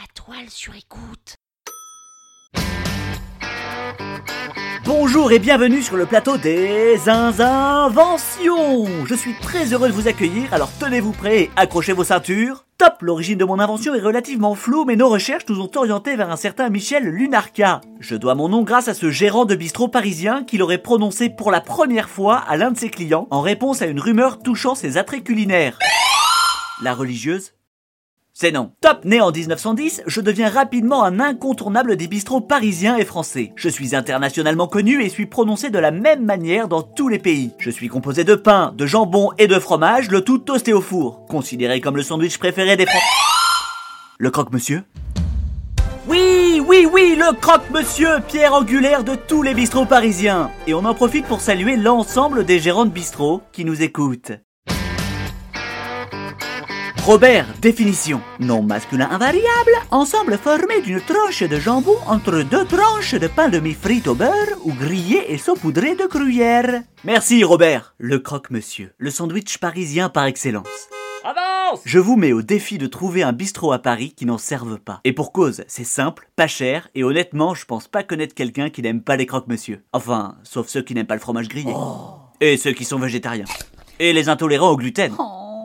La 0.00 0.06
toile 0.14 0.48
sur 0.48 0.74
écoute. 0.76 1.34
Bonjour 4.84 5.32
et 5.32 5.40
bienvenue 5.40 5.82
sur 5.82 5.96
le 5.96 6.06
plateau 6.06 6.36
des 6.36 7.08
inventions. 7.08 8.86
Je 9.06 9.14
suis 9.16 9.34
très 9.40 9.72
heureux 9.72 9.88
de 9.88 9.92
vous 9.92 10.06
accueillir, 10.06 10.54
alors 10.54 10.70
tenez-vous 10.78 11.10
prêts 11.10 11.50
accrochez 11.56 11.92
vos 11.94 12.04
ceintures. 12.04 12.64
Top 12.76 12.98
L'origine 13.00 13.38
de 13.38 13.44
mon 13.44 13.58
invention 13.58 13.92
est 13.92 14.00
relativement 14.00 14.54
floue, 14.54 14.84
mais 14.84 14.94
nos 14.94 15.08
recherches 15.08 15.46
nous 15.48 15.60
ont 15.60 15.70
orientés 15.74 16.14
vers 16.14 16.30
un 16.30 16.36
certain 16.36 16.68
Michel 16.68 17.02
Lunarca. 17.02 17.80
Je 17.98 18.14
dois 18.14 18.36
mon 18.36 18.48
nom 18.48 18.62
grâce 18.62 18.86
à 18.86 18.94
ce 18.94 19.10
gérant 19.10 19.46
de 19.46 19.56
bistrot 19.56 19.88
parisien 19.88 20.44
qui 20.44 20.58
l'aurait 20.58 20.78
prononcé 20.78 21.28
pour 21.28 21.50
la 21.50 21.60
première 21.60 22.08
fois 22.08 22.36
à 22.36 22.56
l'un 22.56 22.70
de 22.70 22.78
ses 22.78 22.90
clients 22.90 23.26
en 23.30 23.40
réponse 23.40 23.82
à 23.82 23.86
une 23.86 24.00
rumeur 24.00 24.38
touchant 24.38 24.76
ses 24.76 24.96
attraits 24.96 25.24
culinaires. 25.24 25.76
La 26.82 26.94
religieuse 26.94 27.54
c'est 28.40 28.52
non. 28.52 28.70
Top 28.80 29.04
né 29.04 29.20
en 29.20 29.32
1910, 29.32 30.02
je 30.06 30.20
deviens 30.20 30.48
rapidement 30.48 31.02
un 31.02 31.18
incontournable 31.18 31.96
des 31.96 32.06
bistrots 32.06 32.40
parisiens 32.40 32.96
et 32.96 33.04
français. 33.04 33.52
Je 33.56 33.68
suis 33.68 33.96
internationalement 33.96 34.68
connu 34.68 35.02
et 35.02 35.08
suis 35.08 35.26
prononcé 35.26 35.70
de 35.70 35.78
la 35.80 35.90
même 35.90 36.24
manière 36.24 36.68
dans 36.68 36.82
tous 36.82 37.08
les 37.08 37.18
pays. 37.18 37.50
Je 37.58 37.68
suis 37.68 37.88
composé 37.88 38.22
de 38.22 38.36
pain, 38.36 38.72
de 38.76 38.86
jambon 38.86 39.32
et 39.38 39.48
de 39.48 39.58
fromage, 39.58 40.08
le 40.08 40.20
tout 40.20 40.38
toasté 40.38 40.72
au 40.72 40.80
four. 40.80 41.26
Considéré 41.26 41.80
comme 41.80 41.96
le 41.96 42.04
sandwich 42.04 42.38
préféré 42.38 42.76
des 42.76 42.86
Français. 42.86 43.04
Le 44.18 44.30
croque-monsieur? 44.30 44.84
Oui, 46.06 46.62
oui, 46.64 46.86
oui, 46.92 47.16
le 47.18 47.34
croque-monsieur, 47.40 48.20
pierre 48.28 48.54
angulaire 48.54 49.02
de 49.02 49.16
tous 49.16 49.42
les 49.42 49.52
bistrots 49.52 49.84
parisiens. 49.84 50.52
Et 50.68 50.74
on 50.74 50.84
en 50.84 50.94
profite 50.94 51.26
pour 51.26 51.40
saluer 51.40 51.76
l'ensemble 51.76 52.44
des 52.44 52.60
gérants 52.60 52.86
de 52.86 52.92
bistrots 52.92 53.42
qui 53.50 53.64
nous 53.64 53.82
écoutent. 53.82 54.30
Robert, 57.08 57.46
définition. 57.62 58.20
Nom 58.38 58.62
masculin 58.62 59.08
invariable, 59.10 59.72
ensemble 59.90 60.36
formé 60.36 60.82
d'une 60.82 61.00
tranche 61.00 61.42
de 61.42 61.58
jambon 61.58 61.96
entre 62.06 62.42
deux 62.42 62.66
tranches 62.66 63.14
de 63.14 63.26
pain 63.28 63.48
de 63.48 63.58
mie 63.60 63.72
frite 63.72 64.06
au 64.08 64.14
beurre 64.14 64.58
ou 64.66 64.74
grillé 64.74 65.32
et 65.32 65.38
saupoudré 65.38 65.94
de 65.94 66.04
gruyère. 66.04 66.82
Merci 67.04 67.44
Robert. 67.44 67.94
Le 67.96 68.18
croque-monsieur, 68.18 68.92
le 68.98 69.10
sandwich 69.10 69.56
parisien 69.56 70.10
par 70.10 70.26
excellence. 70.26 70.66
Avance 71.24 71.80
Je 71.86 71.98
vous 71.98 72.16
mets 72.16 72.34
au 72.34 72.42
défi 72.42 72.76
de 72.76 72.86
trouver 72.86 73.22
un 73.22 73.32
bistrot 73.32 73.72
à 73.72 73.78
Paris 73.78 74.12
qui 74.14 74.26
n'en 74.26 74.36
serve 74.36 74.78
pas. 74.78 75.00
Et 75.04 75.14
pour 75.14 75.32
cause, 75.32 75.64
c'est 75.66 75.84
simple, 75.84 76.28
pas 76.36 76.46
cher, 76.46 76.90
et 76.94 77.04
honnêtement, 77.04 77.54
je 77.54 77.64
pense 77.64 77.88
pas 77.88 78.02
connaître 78.02 78.34
quelqu'un 78.34 78.68
qui 78.68 78.82
n'aime 78.82 79.00
pas 79.00 79.16
les 79.16 79.24
croque-monsieur. 79.24 79.82
Enfin, 79.94 80.36
sauf 80.42 80.68
ceux 80.68 80.82
qui 80.82 80.92
n'aiment 80.92 81.06
pas 81.06 81.14
le 81.14 81.20
fromage 81.22 81.48
grillé. 81.48 81.72
Et 82.42 82.58
ceux 82.58 82.72
qui 82.72 82.84
sont 82.84 82.98
végétariens. 82.98 83.46
Et 83.98 84.12
les 84.12 84.28
intolérants 84.28 84.72
au 84.72 84.76
gluten. 84.76 85.16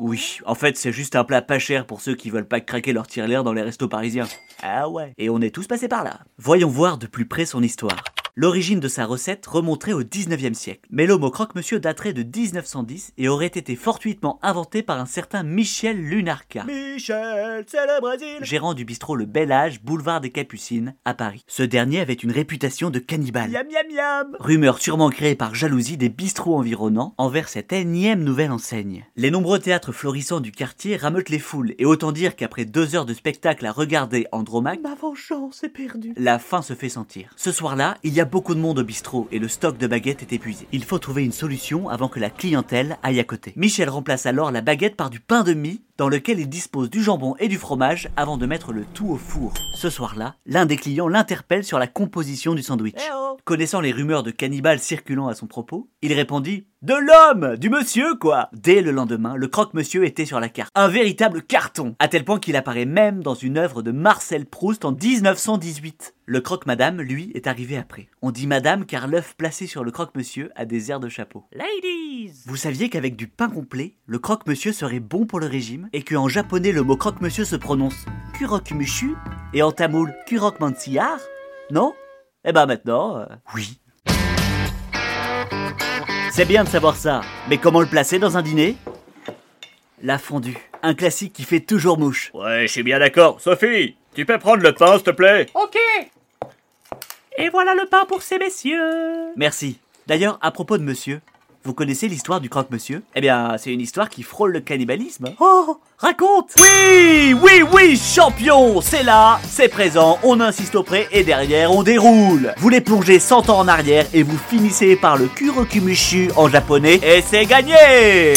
Oui, 0.00 0.38
en 0.46 0.54
fait, 0.54 0.78
c'est 0.78 0.92
juste 0.92 1.14
un 1.14 1.24
plat 1.24 1.42
pas 1.42 1.58
cher 1.58 1.86
pour 1.86 2.00
ceux 2.00 2.14
qui 2.14 2.30
veulent 2.30 2.48
pas 2.48 2.60
craquer 2.60 2.94
leur 2.94 3.06
tire-l'air 3.06 3.44
dans 3.44 3.52
les 3.52 3.60
restos 3.60 3.86
parisiens. 3.86 4.26
Ah 4.62 4.88
ouais. 4.88 5.12
Et 5.18 5.28
on 5.28 5.42
est 5.42 5.54
tous 5.54 5.66
passés 5.66 5.88
par 5.88 6.04
là. 6.04 6.20
Voyons 6.38 6.68
voir 6.68 6.96
de 6.96 7.06
plus 7.06 7.26
près 7.26 7.44
son 7.44 7.62
histoire. 7.62 8.02
L'origine 8.42 8.80
de 8.80 8.88
sa 8.88 9.04
recette 9.04 9.46
remonterait 9.46 9.92
au 9.92 10.02
19e 10.02 10.54
siècle, 10.54 10.88
mais 10.88 11.04
l'homme 11.04 11.24
au 11.24 11.30
croque-monsieur 11.30 11.78
daterait 11.78 12.14
de 12.14 12.22
1910 12.22 13.12
et 13.18 13.28
aurait 13.28 13.48
été 13.48 13.76
fortuitement 13.76 14.38
inventé 14.40 14.82
par 14.82 14.98
un 14.98 15.04
certain 15.04 15.42
Michel 15.42 16.00
Lunarca. 16.00 16.64
Michel, 16.64 17.66
c'est 17.66 17.84
le 17.84 18.00
Brésil 18.00 18.38
Gérant 18.40 18.72
du 18.72 18.86
bistrot 18.86 19.14
Le 19.14 19.26
Bel 19.26 19.52
Âge, 19.52 19.82
boulevard 19.82 20.22
des 20.22 20.30
Capucines, 20.30 20.94
à 21.04 21.12
Paris. 21.12 21.44
Ce 21.48 21.62
dernier 21.62 22.00
avait 22.00 22.14
une 22.14 22.30
réputation 22.30 22.88
de 22.88 22.98
cannibale. 22.98 23.50
Yam 23.50 23.68
yam 23.68 23.90
yam 23.90 24.36
Rumeur 24.40 24.78
sûrement 24.78 25.10
créée 25.10 25.34
par 25.34 25.54
jalousie 25.54 25.98
des 25.98 26.08
bistrots 26.08 26.56
environnants 26.56 27.14
envers 27.18 27.50
cette 27.50 27.74
énième 27.74 28.24
nouvelle 28.24 28.52
enseigne. 28.52 29.04
Les 29.16 29.30
nombreux 29.30 29.58
théâtres 29.58 29.92
florissants 29.92 30.40
du 30.40 30.50
quartier 30.50 30.96
rameutent 30.96 31.28
les 31.28 31.38
foules, 31.38 31.74
et 31.76 31.84
autant 31.84 32.10
dire 32.10 32.36
qu'après 32.36 32.64
deux 32.64 32.96
heures 32.96 33.04
de 33.04 33.12
spectacle 33.12 33.66
à 33.66 33.72
regarder 33.72 34.26
Andromaque, 34.32 34.80
ma 34.82 34.94
vengeance 34.94 35.62
est 35.62 35.68
perdue. 35.68 36.14
La 36.16 36.38
faim 36.38 36.62
se 36.62 36.72
fait 36.72 36.88
sentir. 36.88 37.34
Ce 37.36 37.52
soir-là, 37.52 37.98
il 38.02 38.14
y 38.14 38.20
a 38.22 38.29
beaucoup 38.30 38.54
de 38.54 38.60
monde 38.60 38.78
au 38.78 38.84
bistrot 38.84 39.26
et 39.32 39.38
le 39.38 39.48
stock 39.48 39.76
de 39.76 39.86
baguettes 39.86 40.22
est 40.22 40.32
épuisé. 40.32 40.66
Il 40.72 40.84
faut 40.84 40.98
trouver 40.98 41.24
une 41.24 41.32
solution 41.32 41.88
avant 41.88 42.08
que 42.08 42.20
la 42.20 42.30
clientèle 42.30 42.96
aille 43.02 43.18
à 43.18 43.24
côté. 43.24 43.52
Michel 43.56 43.88
remplace 43.88 44.26
alors 44.26 44.52
la 44.52 44.60
baguette 44.60 44.96
par 44.96 45.10
du 45.10 45.20
pain 45.20 45.42
de 45.42 45.52
mie 45.52 45.82
dans 46.00 46.08
lequel 46.08 46.40
il 46.40 46.48
dispose 46.48 46.88
du 46.88 47.02
jambon 47.02 47.36
et 47.38 47.46
du 47.46 47.58
fromage 47.58 48.08
avant 48.16 48.38
de 48.38 48.46
mettre 48.46 48.72
le 48.72 48.86
tout 48.94 49.10
au 49.10 49.16
four. 49.16 49.52
Ce 49.74 49.90
soir-là, 49.90 50.34
l'un 50.46 50.64
des 50.64 50.76
clients 50.78 51.08
l'interpelle 51.08 51.62
sur 51.62 51.78
la 51.78 51.88
composition 51.88 52.54
du 52.54 52.62
sandwich. 52.62 52.94
Eh 52.96 53.12
oh. 53.14 53.36
Connaissant 53.44 53.82
les 53.82 53.92
rumeurs 53.92 54.22
de 54.22 54.30
cannibales 54.30 54.78
circulant 54.78 55.28
à 55.28 55.34
son 55.34 55.46
propos, 55.46 55.90
il 56.00 56.14
répondit 56.14 56.64
de 56.82 56.94
l'homme 56.94 57.58
Du 57.58 57.68
monsieur, 57.68 58.14
quoi 58.14 58.48
Dès 58.54 58.80
le 58.80 58.90
lendemain, 58.90 59.36
le 59.36 59.48
croque-monsieur 59.48 60.06
était 60.06 60.24
sur 60.24 60.40
la 60.40 60.48
carte. 60.48 60.70
Un 60.74 60.88
véritable 60.88 61.42
carton, 61.42 61.94
à 61.98 62.08
tel 62.08 62.24
point 62.24 62.38
qu'il 62.38 62.56
apparaît 62.56 62.86
même 62.86 63.22
dans 63.22 63.34
une 63.34 63.58
œuvre 63.58 63.82
de 63.82 63.92
Marcel 63.92 64.46
Proust 64.46 64.86
en 64.86 64.92
1918. 64.92 66.14
Le 66.24 66.40
croque-madame, 66.40 67.02
lui, 67.02 67.32
est 67.34 67.48
arrivé 67.48 67.76
après. 67.76 68.08
On 68.22 68.30
dit 68.30 68.46
madame 68.46 68.86
car 68.86 69.08
l'œuf 69.08 69.34
placé 69.36 69.66
sur 69.66 69.84
le 69.84 69.90
croque-monsieur 69.90 70.52
a 70.56 70.64
des 70.64 70.90
airs 70.90 71.00
de 71.00 71.10
chapeau. 71.10 71.44
Ladies 71.52 72.32
Vous 72.46 72.56
saviez 72.56 72.88
qu'avec 72.88 73.14
du 73.14 73.26
pain 73.26 73.50
complet, 73.50 73.96
le 74.06 74.18
croque-monsieur 74.18 74.72
serait 74.72 75.00
bon 75.00 75.26
pour 75.26 75.40
le 75.40 75.48
régime? 75.48 75.89
Et 75.92 76.02
qu'en 76.02 76.28
japonais 76.28 76.72
le 76.72 76.82
mot 76.82 76.96
croque-monsieur 76.96 77.44
se 77.44 77.56
prononce 77.56 78.06
kurok-mushu 78.38 79.14
et 79.52 79.62
en 79.62 79.72
tamoul 79.72 80.14
kurok-mansiar 80.26 81.18
Non? 81.70 81.94
Eh 82.44 82.52
ben 82.52 82.66
maintenant, 82.66 83.18
euh, 83.18 83.26
oui. 83.54 83.78
C'est 86.32 86.44
bien 86.46 86.64
de 86.64 86.68
savoir 86.68 86.96
ça, 86.96 87.20
mais 87.48 87.58
comment 87.58 87.80
le 87.80 87.86
placer 87.86 88.18
dans 88.18 88.36
un 88.36 88.42
dîner? 88.42 88.76
La 90.02 90.16
fondue, 90.18 90.56
un 90.82 90.94
classique 90.94 91.32
qui 91.34 91.42
fait 91.42 91.60
toujours 91.60 91.98
mouche. 91.98 92.30
Ouais, 92.32 92.62
je 92.66 92.72
suis 92.72 92.82
bien 92.82 92.98
d'accord. 92.98 93.40
Sophie, 93.40 93.96
tu 94.14 94.24
peux 94.24 94.38
prendre 94.38 94.62
le 94.62 94.72
pain, 94.72 94.94
s'il 94.94 95.02
te 95.02 95.10
plaît? 95.10 95.46
Ok 95.54 95.76
Et 97.36 97.48
voilà 97.50 97.74
le 97.74 97.84
pain 97.86 98.04
pour 98.06 98.22
ces 98.22 98.38
messieurs 98.38 99.32
Merci. 99.36 99.78
D'ailleurs, 100.06 100.38
à 100.40 100.50
propos 100.50 100.78
de 100.78 100.82
monsieur, 100.82 101.20
vous 101.64 101.74
connaissez 101.74 102.08
l'histoire 102.08 102.40
du 102.40 102.48
croque-monsieur? 102.48 103.02
Eh 103.14 103.20
bien, 103.20 103.56
c'est 103.58 103.72
une 103.72 103.80
histoire 103.80 104.08
qui 104.08 104.22
frôle 104.22 104.52
le 104.52 104.60
cannibalisme. 104.60 105.34
Oh 105.40 105.78
Raconte! 105.98 106.54
Oui 106.58 107.34
Oui, 107.34 107.62
oui, 107.72 107.98
champion! 107.98 108.80
C'est 108.80 109.02
là, 109.02 109.38
c'est 109.46 109.68
présent, 109.68 110.18
on 110.22 110.40
insiste 110.40 110.74
auprès 110.74 111.06
et 111.12 111.22
derrière 111.22 111.72
on 111.72 111.82
déroule. 111.82 112.54
Vous 112.56 112.70
les 112.70 112.80
plongez 112.80 113.18
100 113.18 113.50
ans 113.50 113.58
en 113.58 113.68
arrière 113.68 114.06
et 114.14 114.22
vous 114.22 114.38
finissez 114.38 114.96
par 114.96 115.18
le 115.18 115.26
kurokumushu 115.26 116.30
en 116.36 116.48
japonais. 116.48 116.98
Et 117.02 117.20
c'est 117.20 117.44
gagné! 117.44 118.32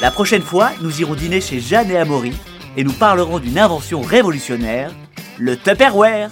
La 0.00 0.10
prochaine 0.10 0.42
fois, 0.42 0.70
nous 0.80 1.00
irons 1.00 1.14
dîner 1.14 1.40
chez 1.40 1.60
Jeanne 1.60 1.90
et 1.90 1.98
Amaury 1.98 2.32
et 2.76 2.84
nous 2.84 2.92
parlerons 2.92 3.40
d'une 3.40 3.58
invention 3.58 4.00
révolutionnaire, 4.00 4.90
le 5.38 5.56
Tupperware. 5.56 6.30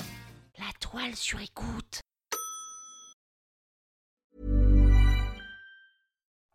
La 0.59 0.72
toile 0.81 1.15
sur 1.15 1.41
écoute 1.41 2.00